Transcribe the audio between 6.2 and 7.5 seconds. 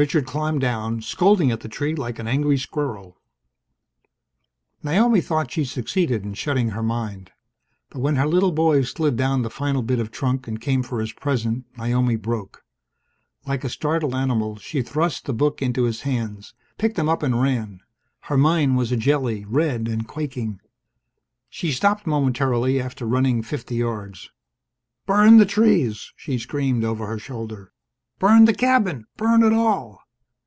in shutting her mind.